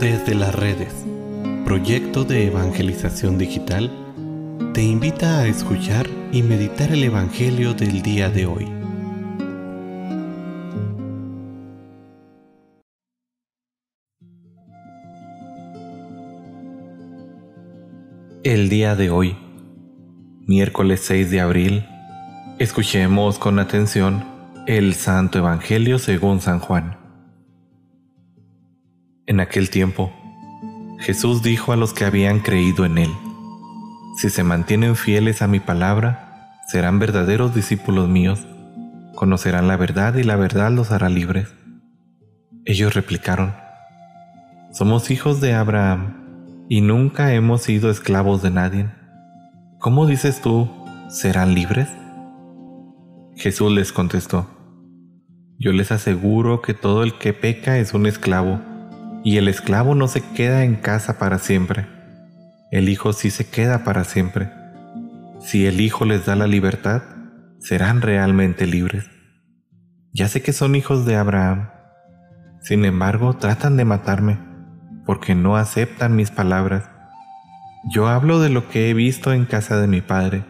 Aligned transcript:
Desde 0.00 0.34
las 0.34 0.54
redes, 0.54 0.92
proyecto 1.64 2.24
de 2.24 2.48
evangelización 2.48 3.38
digital, 3.38 3.90
te 4.74 4.82
invita 4.82 5.38
a 5.38 5.46
escuchar 5.46 6.08
y 6.32 6.42
meditar 6.42 6.90
el 6.90 7.04
Evangelio 7.04 7.74
del 7.74 8.02
día 8.02 8.28
de 8.28 8.46
hoy. 8.46 8.66
El 18.42 18.68
día 18.68 18.96
de 18.96 19.10
hoy, 19.10 19.36
miércoles 20.40 21.02
6 21.04 21.30
de 21.30 21.40
abril, 21.40 21.86
escuchemos 22.58 23.38
con 23.38 23.60
atención 23.60 24.24
el 24.66 24.94
Santo 24.94 25.38
Evangelio 25.38 26.00
según 26.00 26.40
San 26.40 26.58
Juan. 26.58 27.03
En 29.26 29.40
aquel 29.40 29.70
tiempo, 29.70 30.12
Jesús 30.98 31.42
dijo 31.42 31.72
a 31.72 31.76
los 31.76 31.94
que 31.94 32.04
habían 32.04 32.40
creído 32.40 32.84
en 32.84 32.98
Él, 32.98 33.10
Si 34.18 34.28
se 34.28 34.44
mantienen 34.44 34.96
fieles 34.96 35.40
a 35.40 35.46
mi 35.46 35.60
palabra, 35.60 36.58
serán 36.68 36.98
verdaderos 36.98 37.54
discípulos 37.54 38.06
míos, 38.06 38.46
conocerán 39.14 39.66
la 39.66 39.78
verdad 39.78 40.16
y 40.16 40.24
la 40.24 40.36
verdad 40.36 40.70
los 40.72 40.90
hará 40.90 41.08
libres. 41.08 41.54
Ellos 42.66 42.92
replicaron, 42.92 43.54
Somos 44.72 45.10
hijos 45.10 45.40
de 45.40 45.54
Abraham 45.54 46.66
y 46.68 46.82
nunca 46.82 47.32
hemos 47.32 47.62
sido 47.62 47.90
esclavos 47.90 48.42
de 48.42 48.50
nadie. 48.50 48.90
¿Cómo 49.78 50.06
dices 50.06 50.42
tú, 50.42 50.68
serán 51.08 51.54
libres? 51.54 51.88
Jesús 53.36 53.72
les 53.72 53.90
contestó, 53.90 54.50
Yo 55.58 55.72
les 55.72 55.92
aseguro 55.92 56.60
que 56.60 56.74
todo 56.74 57.02
el 57.02 57.16
que 57.16 57.32
peca 57.32 57.78
es 57.78 57.94
un 57.94 58.04
esclavo 58.04 58.73
y 59.24 59.38
el 59.38 59.48
esclavo 59.48 59.94
no 59.94 60.06
se 60.06 60.20
queda 60.20 60.64
en 60.64 60.76
casa 60.76 61.18
para 61.18 61.38
siempre. 61.38 61.86
El 62.70 62.90
Hijo 62.90 63.14
sí 63.14 63.30
se 63.30 63.48
queda 63.48 63.82
para 63.82 64.04
siempre. 64.04 64.50
Si 65.40 65.66
el 65.66 65.80
Hijo 65.80 66.04
les 66.04 66.26
da 66.26 66.36
la 66.36 66.46
libertad, 66.46 67.02
serán 67.58 68.02
realmente 68.02 68.66
libres. 68.66 69.08
Ya 70.12 70.28
sé 70.28 70.42
que 70.42 70.52
son 70.52 70.74
hijos 70.74 71.06
de 71.06 71.16
Abraham. 71.16 71.70
Sin 72.60 72.84
embargo, 72.84 73.34
tratan 73.34 73.78
de 73.78 73.86
matarme, 73.86 74.38
porque 75.06 75.34
no 75.34 75.56
aceptan 75.56 76.14
mis 76.14 76.30
palabras. 76.30 76.90
Yo 77.92 78.08
hablo 78.08 78.40
de 78.40 78.50
lo 78.50 78.68
que 78.68 78.90
he 78.90 78.94
visto 78.94 79.32
en 79.32 79.46
casa 79.46 79.80
de 79.80 79.86
mi 79.88 80.02
Padre. 80.02 80.44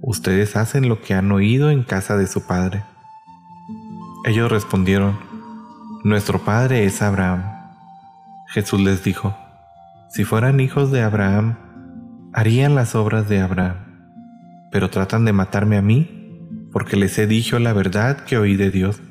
Ustedes 0.00 0.56
hacen 0.56 0.88
lo 0.88 1.02
que 1.02 1.14
han 1.14 1.30
oído 1.32 1.70
en 1.70 1.82
casa 1.82 2.16
de 2.16 2.26
su 2.26 2.46
Padre. 2.46 2.84
Ellos 4.24 4.50
respondieron, 4.50 5.18
Nuestro 6.04 6.38
Padre 6.40 6.84
es 6.84 7.02
Abraham. 7.02 7.55
Jesús 8.56 8.80
les 8.80 9.04
dijo, 9.04 9.36
si 10.08 10.24
fueran 10.24 10.60
hijos 10.60 10.90
de 10.90 11.02
Abraham, 11.02 11.58
harían 12.32 12.74
las 12.74 12.94
obras 12.94 13.28
de 13.28 13.42
Abraham, 13.42 13.76
pero 14.72 14.88
tratan 14.88 15.26
de 15.26 15.34
matarme 15.34 15.76
a 15.76 15.82
mí 15.82 16.70
porque 16.72 16.96
les 16.96 17.18
he 17.18 17.26
dicho 17.26 17.58
la 17.58 17.74
verdad 17.74 18.24
que 18.24 18.38
oí 18.38 18.56
de 18.56 18.70
Dios. 18.70 19.02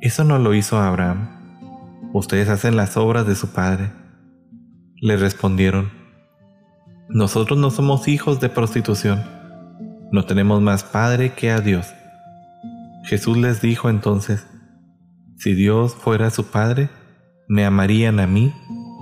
Eso 0.00 0.24
no 0.24 0.40
lo 0.40 0.52
hizo 0.52 0.80
Abraham. 0.80 1.28
Ustedes 2.12 2.48
hacen 2.48 2.74
las 2.74 2.96
obras 2.96 3.24
de 3.24 3.36
su 3.36 3.52
padre. 3.52 3.92
Le 4.96 5.16
respondieron, 5.16 5.92
nosotros 7.08 7.60
no 7.60 7.70
somos 7.70 8.08
hijos 8.08 8.40
de 8.40 8.48
prostitución, 8.48 9.22
no 10.10 10.24
tenemos 10.24 10.60
más 10.60 10.82
padre 10.82 11.34
que 11.34 11.52
a 11.52 11.60
Dios. 11.60 11.86
Jesús 13.04 13.36
les 13.36 13.62
dijo 13.62 13.88
entonces, 13.88 14.44
si 15.36 15.54
Dios 15.54 15.94
fuera 15.94 16.30
su 16.30 16.46
padre, 16.46 16.90
me 17.48 17.64
amarían 17.64 18.20
a 18.20 18.26
mí, 18.26 18.52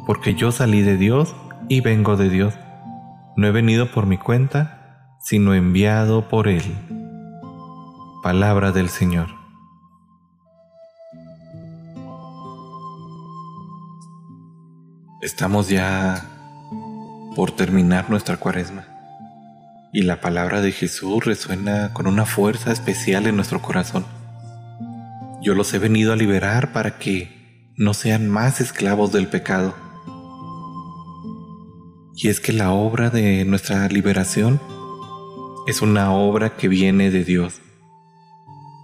porque 0.07 0.35
yo 0.35 0.53
salí 0.53 0.83
de 0.83 0.97
Dios 0.97 1.35
y 1.69 1.81
vengo 1.81 2.17
de 2.17 2.29
Dios. 2.29 2.55
No 3.37 3.47
he 3.47 3.53
venido 3.53 3.91
por 3.93 4.07
mi 4.07 4.19
cuenta, 4.19 5.17
sino 5.21 5.55
enviado 5.55 6.29
por 6.29 6.49
Él. 6.49 6.63
Palabra 8.23 8.73
del 8.73 8.89
Señor. 8.89 9.29
Estamos 15.23 15.69
ya 15.69 16.25
por 17.37 17.51
terminar 17.53 18.11
nuestra 18.11 18.37
cuaresma 18.37 18.85
y 19.93 20.03
la 20.03 20.21
palabra 20.21 20.61
de 20.61 20.73
Jesús 20.73 21.25
resuena 21.25 21.93
con 21.93 22.07
una 22.07 22.25
fuerza 22.25 22.73
especial 22.73 23.27
en 23.27 23.37
nuestro 23.37 23.61
corazón. 23.61 24.05
Yo 25.43 25.55
los 25.55 25.73
he 25.75 25.79
venido 25.79 26.13
a 26.13 26.17
liberar 26.17 26.73
para 26.73 26.99
que 26.99 27.40
no 27.81 27.95
sean 27.95 28.29
más 28.29 28.61
esclavos 28.61 29.11
del 29.11 29.27
pecado. 29.27 29.75
Y 32.15 32.29
es 32.29 32.39
que 32.39 32.53
la 32.53 32.73
obra 32.73 33.09
de 33.09 33.47
nuestra 33.47 33.89
liberación 33.89 34.61
es 35.67 35.81
una 35.81 36.13
obra 36.13 36.59
que 36.59 36.69
viene 36.69 37.11
de 37.11 37.25
Dios. 37.25 37.63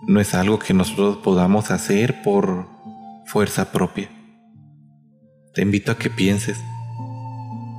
No 0.06 0.18
es 0.18 0.34
algo 0.34 0.58
que 0.58 0.72
nosotros 0.72 1.18
podamos 1.18 1.70
hacer 1.70 2.22
por 2.22 2.70
fuerza 3.26 3.70
propia. 3.70 4.08
Te 5.52 5.60
invito 5.60 5.92
a 5.92 5.98
que 5.98 6.08
pienses, 6.08 6.58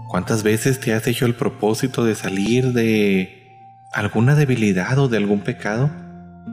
¿cuántas 0.09 0.44
veces 0.44 0.79
te 0.79 0.94
has 0.94 1.07
hecho 1.07 1.25
el 1.25 1.34
propósito 1.34 2.05
de 2.05 2.13
salir 2.13 2.73
de 2.73 3.44
alguna 3.91 4.35
debilidad 4.35 4.99
o 4.99 5.07
de 5.07 5.17
algún 5.17 5.39
pecado 5.39 5.89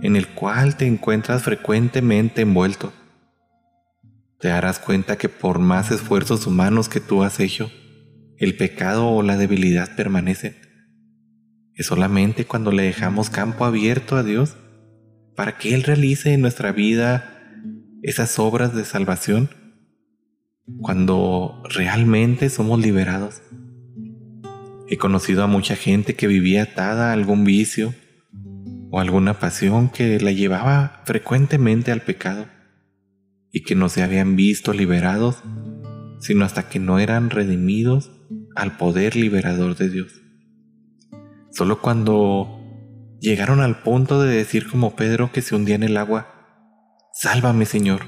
en 0.00 0.16
el 0.16 0.26
cual 0.28 0.76
te 0.76 0.86
encuentras 0.86 1.42
frecuentemente 1.42 2.40
envuelto? 2.40 2.94
Te 4.38 4.48
darás 4.48 4.78
cuenta 4.78 5.16
que 5.16 5.28
por 5.28 5.58
más 5.58 5.90
esfuerzos 5.90 6.46
humanos 6.46 6.88
que 6.88 7.00
tú 7.00 7.22
has 7.22 7.40
hecho, 7.40 7.70
el 8.36 8.56
pecado 8.56 9.08
o 9.08 9.22
la 9.22 9.36
debilidad 9.36 9.94
permanecen. 9.96 10.56
Es 11.74 11.86
solamente 11.86 12.44
cuando 12.44 12.72
le 12.72 12.82
dejamos 12.82 13.30
campo 13.30 13.64
abierto 13.64 14.16
a 14.16 14.22
Dios 14.22 14.56
para 15.34 15.58
que 15.58 15.74
Él 15.74 15.82
realice 15.82 16.32
en 16.32 16.40
nuestra 16.40 16.72
vida 16.72 17.30
esas 18.02 18.38
obras 18.38 18.74
de 18.74 18.84
salvación, 18.84 19.50
cuando 20.80 21.62
realmente 21.68 22.48
somos 22.50 22.80
liberados. 22.80 23.42
He 24.88 24.98
conocido 24.98 25.42
a 25.42 25.46
mucha 25.46 25.74
gente 25.76 26.14
que 26.14 26.26
vivía 26.26 26.64
atada 26.64 27.10
a 27.10 27.12
algún 27.12 27.44
vicio 27.44 27.94
o 28.90 29.00
alguna 29.00 29.38
pasión 29.38 29.88
que 29.88 30.20
la 30.20 30.32
llevaba 30.32 31.02
frecuentemente 31.04 31.90
al 31.90 32.02
pecado 32.02 32.46
y 33.54 33.62
que 33.62 33.76
no 33.76 33.88
se 33.88 34.02
habían 34.02 34.34
visto 34.34 34.72
liberados, 34.72 35.36
sino 36.18 36.44
hasta 36.44 36.68
que 36.68 36.80
no 36.80 36.98
eran 36.98 37.30
redimidos 37.30 38.10
al 38.56 38.76
poder 38.76 39.14
liberador 39.14 39.76
de 39.76 39.88
Dios. 39.88 40.20
Solo 41.52 41.80
cuando 41.80 42.60
llegaron 43.20 43.60
al 43.60 43.80
punto 43.80 44.20
de 44.20 44.34
decir 44.34 44.68
como 44.68 44.96
Pedro 44.96 45.30
que 45.30 45.40
se 45.40 45.54
hundía 45.54 45.76
en 45.76 45.84
el 45.84 45.96
agua, 45.96 46.34
Sálvame 47.12 47.64
Señor, 47.64 48.00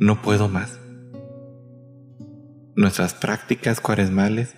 no 0.00 0.22
puedo 0.22 0.48
más. 0.48 0.80
Nuestras 2.74 3.12
prácticas 3.12 3.82
cuaresmales 3.82 4.56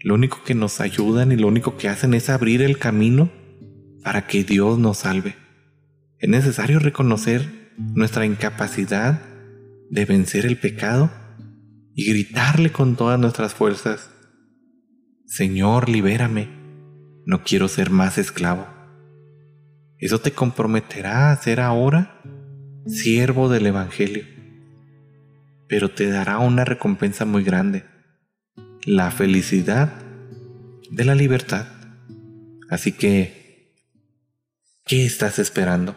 lo 0.00 0.14
único 0.14 0.42
que 0.42 0.54
nos 0.54 0.80
ayudan 0.80 1.32
y 1.32 1.36
lo 1.36 1.48
único 1.48 1.76
que 1.76 1.90
hacen 1.90 2.14
es 2.14 2.30
abrir 2.30 2.62
el 2.62 2.78
camino 2.78 3.30
para 4.02 4.26
que 4.26 4.42
Dios 4.42 4.78
nos 4.78 4.98
salve. 4.98 5.36
Es 6.18 6.30
necesario 6.30 6.78
reconocer 6.78 7.72
nuestra 7.76 8.24
incapacidad 8.24 9.33
de 9.90 10.04
vencer 10.04 10.46
el 10.46 10.58
pecado 10.58 11.10
y 11.94 12.08
gritarle 12.08 12.72
con 12.72 12.96
todas 12.96 13.18
nuestras 13.18 13.54
fuerzas, 13.54 14.10
Señor, 15.26 15.88
libérame, 15.88 16.48
no 17.26 17.42
quiero 17.44 17.68
ser 17.68 17.90
más 17.90 18.18
esclavo. 18.18 18.66
Eso 19.98 20.20
te 20.20 20.32
comprometerá 20.32 21.30
a 21.30 21.36
ser 21.36 21.60
ahora 21.60 22.20
siervo 22.86 23.48
del 23.48 23.66
Evangelio, 23.66 24.24
pero 25.68 25.90
te 25.90 26.08
dará 26.08 26.38
una 26.38 26.64
recompensa 26.64 27.24
muy 27.24 27.42
grande, 27.42 27.84
la 28.84 29.10
felicidad 29.10 29.94
de 30.90 31.04
la 31.04 31.14
libertad. 31.14 31.66
Así 32.68 32.92
que, 32.92 33.72
¿qué 34.84 35.06
estás 35.06 35.38
esperando? 35.38 35.96